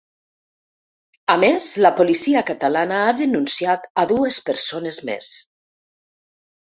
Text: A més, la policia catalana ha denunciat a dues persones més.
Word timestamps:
A 1.33 1.35
més, 1.43 1.67
la 1.85 1.91
policia 1.99 2.43
catalana 2.49 3.03
ha 3.09 3.13
denunciat 3.21 3.87
a 4.05 4.07
dues 4.13 4.43
persones 4.49 4.99
més. 5.11 5.31